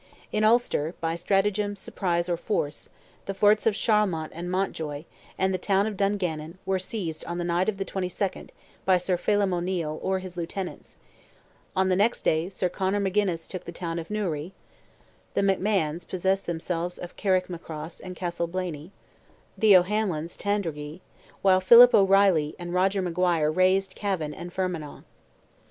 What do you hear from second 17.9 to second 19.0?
and Castleblaney,